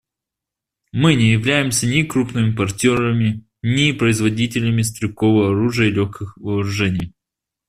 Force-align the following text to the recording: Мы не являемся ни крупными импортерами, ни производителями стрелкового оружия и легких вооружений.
Мы 0.91 1.13
не 1.13 1.31
являемся 1.31 1.85
ни 1.85 2.01
крупными 2.01 2.47
импортерами, 2.47 3.45
ни 3.61 3.91
производителями 3.91 4.81
стрелкового 4.81 5.49
оружия 5.51 5.89
и 5.89 5.91
легких 5.91 6.35
вооружений. 6.37 7.13